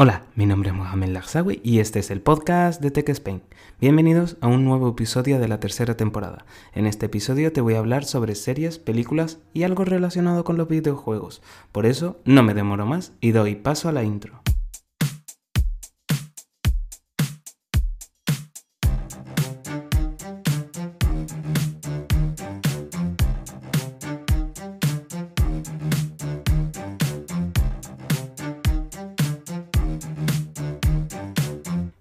[0.00, 3.42] Hola, mi nombre es Mohamed Lagsawi y este es el podcast de Tech Spain.
[3.80, 6.46] Bienvenidos a un nuevo episodio de la tercera temporada.
[6.72, 10.68] En este episodio te voy a hablar sobre series, películas y algo relacionado con los
[10.68, 11.42] videojuegos.
[11.72, 14.40] Por eso no me demoro más y doy paso a la intro.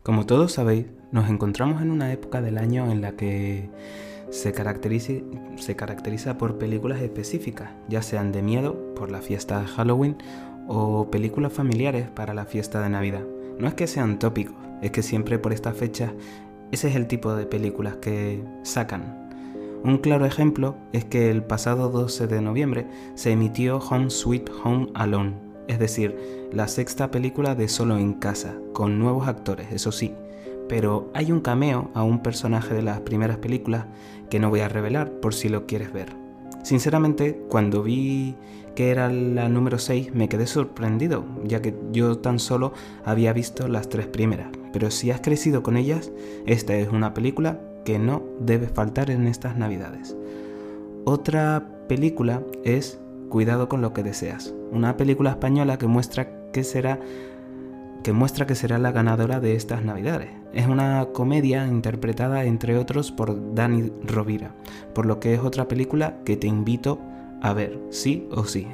[0.07, 3.69] Como todos sabéis, nos encontramos en una época del año en la que
[4.29, 10.15] se caracteriza, por películas específicas, ya sean de miedo por la fiesta de Halloween
[10.69, 13.25] o películas familiares para la fiesta de Navidad.
[13.59, 16.13] No es que sean tópicos, es que siempre por estas fechas
[16.71, 19.29] ese es el tipo de películas que sacan.
[19.83, 24.87] Un claro ejemplo es que el pasado 12 de noviembre se emitió Home Sweet Home
[24.93, 25.33] Alone,
[25.67, 30.13] es decir, la sexta película de Solo en Casa, con nuevos actores, eso sí,
[30.67, 33.85] pero hay un cameo a un personaje de las primeras películas
[34.29, 36.09] que no voy a revelar por si lo quieres ver.
[36.63, 38.35] Sinceramente, cuando vi
[38.75, 42.73] que era la número 6 me quedé sorprendido, ya que yo tan solo
[43.05, 46.11] había visto las tres primeras, pero si has crecido con ellas,
[46.45, 50.15] esta es una película que no debe faltar en estas navidades.
[51.05, 52.99] Otra película es
[53.29, 56.99] Cuidado con lo que deseas, una película española que muestra que será
[58.03, 60.29] que muestra será la ganadora de estas navidades.
[60.53, 64.55] Es una comedia interpretada entre otros por Dani Rovira,
[64.93, 66.99] por lo que es otra película que te invito
[67.41, 68.65] a ver, sí o sí.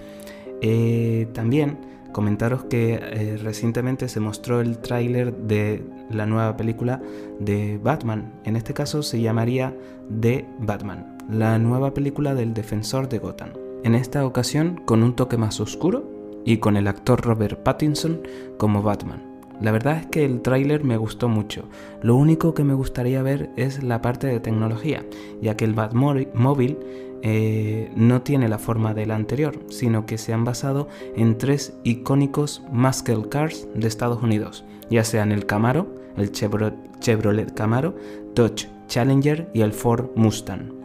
[0.62, 1.76] eh, también
[2.12, 7.02] comentaros que eh, recientemente se mostró el tráiler de la nueva película
[7.38, 8.32] de Batman.
[8.44, 9.76] En este caso se llamaría
[10.20, 13.69] The Batman, la nueva película del defensor de Gotham.
[13.82, 16.04] En esta ocasión con un toque más oscuro
[16.44, 18.20] y con el actor Robert Pattinson
[18.58, 19.22] como Batman.
[19.60, 21.64] La verdad es que el tráiler me gustó mucho.
[22.02, 25.04] Lo único que me gustaría ver es la parte de tecnología,
[25.42, 26.78] ya que el Batmóvil
[27.22, 32.62] eh, no tiene la forma del anterior, sino que se han basado en tres icónicos
[32.70, 37.94] muscle cars de Estados Unidos, ya sean el Camaro, el Chevrolet Camaro,
[38.34, 40.79] Dodge Challenger y el Ford Mustang.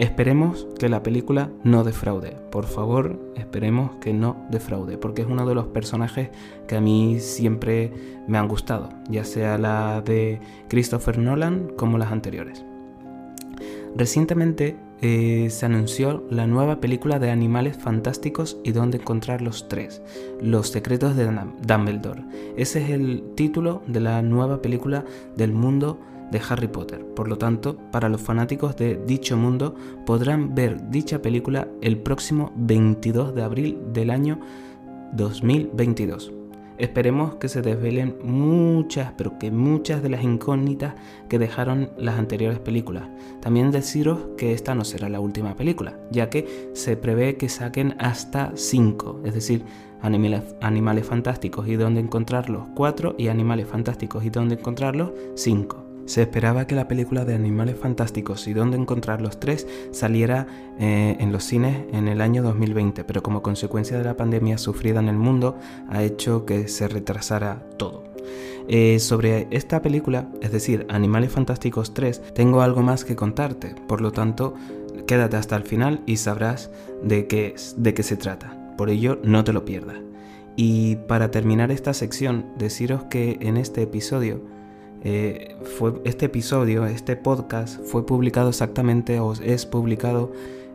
[0.00, 2.34] Esperemos que la película no defraude.
[2.50, 6.30] Por favor, esperemos que no defraude, porque es uno de los personajes
[6.66, 7.92] que a mí siempre
[8.26, 10.40] me han gustado, ya sea la de
[10.70, 12.64] Christopher Nolan como las anteriores.
[13.94, 20.00] Recientemente eh, se anunció la nueva película de Animales Fantásticos y dónde encontrar los tres,
[20.40, 21.30] Los secretos de
[21.66, 22.24] Dumbledore.
[22.56, 25.04] Ese es el título de la nueva película
[25.36, 27.04] del mundo de Harry Potter.
[27.14, 29.74] Por lo tanto, para los fanáticos de dicho mundo
[30.06, 34.40] podrán ver dicha película el próximo 22 de abril del año
[35.12, 36.32] 2022.
[36.80, 40.94] Esperemos que se desvelen muchas, pero que muchas de las incógnitas
[41.28, 43.06] que dejaron las anteriores películas.
[43.42, 47.96] También deciros que esta no será la última película, ya que se prevé que saquen
[47.98, 49.62] hasta 5, es decir,
[50.02, 55.89] Animales, animales Fantásticos y dónde encontrarlos 4 y Animales Fantásticos y dónde encontrarlos 5.
[56.06, 60.46] Se esperaba que la película de Animales Fantásticos y dónde encontrar los tres saliera
[60.78, 65.00] eh, en los cines en el año 2020, pero como consecuencia de la pandemia sufrida
[65.00, 65.56] en el mundo
[65.88, 68.04] ha hecho que se retrasara todo.
[68.68, 74.00] Eh, sobre esta película, es decir, Animales Fantásticos 3, tengo algo más que contarte, por
[74.00, 74.54] lo tanto,
[75.06, 76.70] quédate hasta el final y sabrás
[77.02, 78.74] de qué, de qué se trata.
[78.76, 79.96] Por ello, no te lo pierdas.
[80.56, 84.40] Y para terminar esta sección, deciros que en este episodio
[85.02, 90.32] eh, fue este episodio, este podcast, fue publicado exactamente o es publicado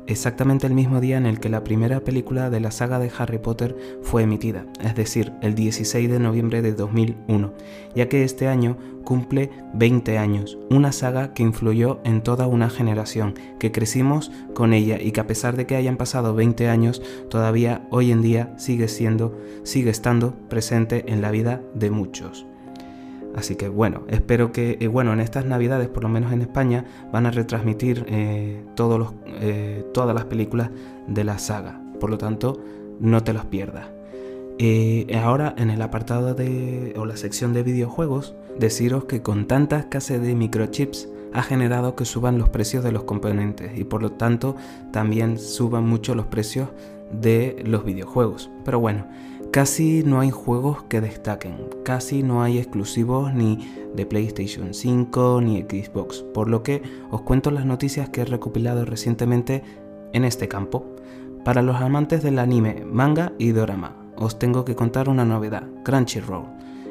[0.08, 3.40] exactamente el mismo día en el que la primera película de la saga de Harry
[3.40, 7.54] Potter fue emitida, es decir, el 16 de noviembre de 2001,
[7.96, 13.36] ya que este año cumple 20 años, una saga que influyó en toda una generación,
[13.60, 17.88] que crecimos con ella y que a pesar de que hayan pasado 20 años, todavía
[17.92, 22.46] hoy en día sigue siendo, sigue estando presente en la vida de muchos.
[23.36, 26.86] Así que bueno, espero que, eh, bueno, en estas navidades, por lo menos en España,
[27.12, 30.70] van a retransmitir eh, todos los, eh, todas las películas
[31.08, 31.82] de la saga.
[32.00, 32.62] Por lo tanto,
[33.00, 33.88] no te los pierdas.
[35.22, 40.22] ahora, en el apartado de, o la sección de videojuegos, deciros que con tanta escasez
[40.22, 44.56] de microchips ha generado que suban los precios de los componentes y por lo tanto
[44.94, 46.70] también suban mucho los precios
[47.12, 48.50] de los videojuegos.
[48.64, 49.06] Pero bueno,
[49.56, 51.56] Casi no hay juegos que destaquen,
[51.86, 53.66] casi no hay exclusivos ni
[53.96, 58.84] de PlayStation 5 ni Xbox, por lo que os cuento las noticias que he recopilado
[58.84, 59.64] recientemente
[60.12, 60.86] en este campo.
[61.46, 66.48] Para los amantes del anime, manga y dorama, os tengo que contar una novedad, Crunchyroll.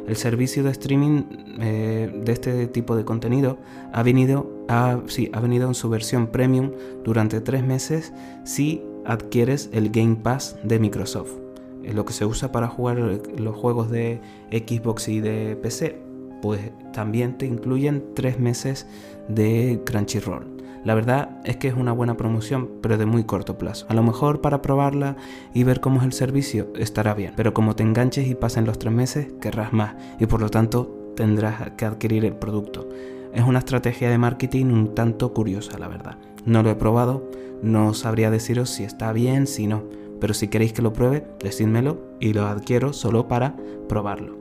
[0.08, 1.24] El servicio de streaming
[1.60, 3.58] eh, de este tipo de contenido
[3.92, 4.96] ha venido, ha
[5.42, 6.70] venido en su versión premium
[7.04, 8.14] durante tres meses
[8.44, 11.43] si adquieres el Game Pass de Microsoft,
[11.92, 14.20] lo que se usa para jugar los juegos de
[14.50, 16.00] Xbox y de PC,
[16.42, 18.86] pues también te incluyen tres meses
[19.28, 20.54] de Crunchyroll.
[20.84, 23.86] La verdad es que es una buena promoción, pero de muy corto plazo.
[23.88, 25.16] A lo mejor para probarla
[25.54, 28.78] y ver cómo es el servicio estará bien, pero como te enganches y pasen los
[28.78, 32.86] tres meses, querrás más y por lo tanto tendrás que adquirir el producto.
[33.32, 36.18] Es una estrategia de marketing un tanto curiosa, la verdad.
[36.44, 37.30] No lo he probado,
[37.62, 39.84] no sabría deciros si está bien, si no,
[40.20, 43.56] pero si queréis que lo pruebe, decídmelo y lo adquiero solo para
[43.88, 44.36] probarlo.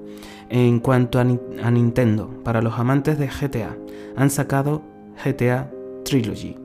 [0.50, 3.76] En cuanto a, Nintendo, para los amantes de GTA,
[4.16, 4.84] han sacado
[5.24, 5.72] GTA
[6.06, 6.56] Trilogy,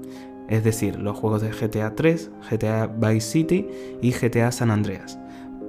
[0.48, 3.66] es decir, los juegos de GTA 3, GTA Vice City
[4.02, 5.18] y GTA San Andreas,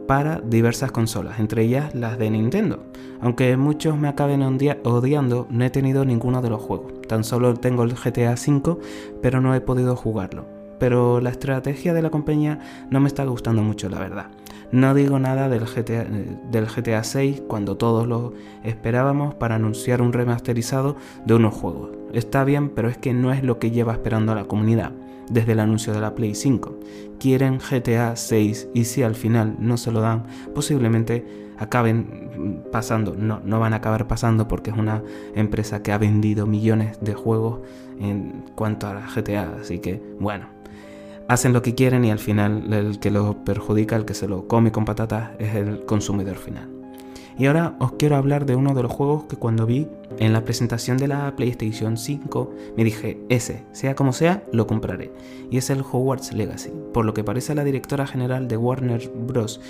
[0.07, 2.83] para diversas consolas, entre ellas las de Nintendo.
[3.21, 6.93] Aunque muchos me acaben odiando, no he tenido ninguno de los juegos.
[7.07, 8.77] Tan solo tengo el GTA V,
[9.21, 10.58] pero no he podido jugarlo.
[10.79, 12.59] Pero la estrategia de la compañía
[12.89, 14.27] no me está gustando mucho, la verdad.
[14.71, 16.05] No digo nada del GTA,
[16.51, 18.33] del GTA 6 cuando todos lo
[18.63, 20.95] esperábamos para anunciar un remasterizado
[21.25, 21.89] de unos juegos.
[22.13, 24.91] Está bien, pero es que no es lo que lleva esperando a la comunidad
[25.29, 26.79] desde el anuncio de la Play 5.
[27.19, 31.25] Quieren GTA 6 y si al final no se lo dan, posiblemente
[31.57, 35.03] acaben pasando, no, no van a acabar pasando porque es una
[35.35, 37.59] empresa que ha vendido millones de juegos
[37.99, 40.47] en cuanto a la GTA, así que bueno,
[41.29, 44.47] hacen lo que quieren y al final el que lo perjudica, el que se lo
[44.47, 46.67] come con patatas, es el consumidor final.
[47.37, 49.87] Y ahora os quiero hablar de uno de los juegos que cuando vi
[50.17, 55.13] en la presentación de la PlayStation 5 me dije, ese, sea como sea, lo compraré.
[55.49, 56.71] Y es el Hogwarts Legacy.
[56.93, 59.61] Por lo que parece la directora general de Warner Bros.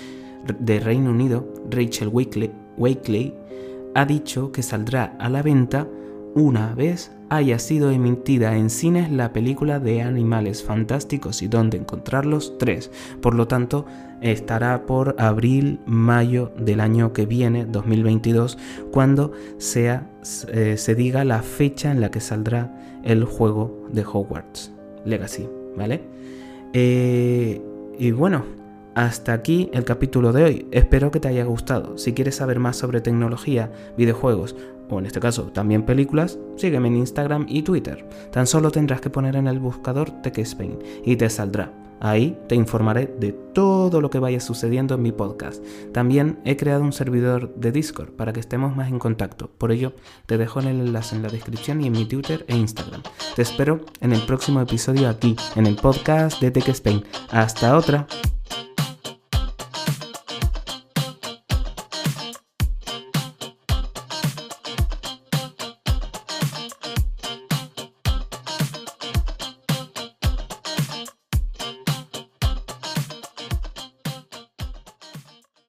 [0.58, 3.34] de Reino Unido, Rachel Wakely,
[3.94, 5.86] ha dicho que saldrá a la venta
[6.34, 12.58] una vez haya sido emitida en cines la película de Animales Fantásticos y dónde encontrarlos
[12.58, 12.90] 3.
[13.22, 13.86] Por lo tanto,
[14.20, 18.58] estará por abril, mayo del año que viene, 2022,
[18.90, 20.10] cuando sea,
[20.48, 24.72] eh, se diga la fecha en la que saldrá el juego de Hogwarts
[25.04, 26.02] Legacy, ¿vale?
[26.72, 27.62] Eh,
[27.96, 28.44] y bueno,
[28.94, 30.66] hasta aquí el capítulo de hoy.
[30.72, 31.96] Espero que te haya gustado.
[31.96, 34.56] Si quieres saber más sobre tecnología, videojuegos
[34.90, 38.08] o en este caso también películas, sígueme en Instagram y Twitter.
[38.32, 41.72] Tan solo tendrás que poner en el buscador TechSpain y te saldrá.
[42.00, 45.62] Ahí te informaré de todo lo que vaya sucediendo en mi podcast.
[45.92, 49.50] También he creado un servidor de Discord para que estemos más en contacto.
[49.50, 49.92] Por ello,
[50.24, 53.02] te dejo el enlace en la descripción y en mi Twitter e Instagram.
[53.36, 57.04] Te espero en el próximo episodio aquí, en el podcast de TechSpain.
[57.30, 58.06] Hasta otra.